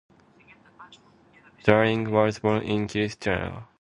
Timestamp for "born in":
2.39-2.87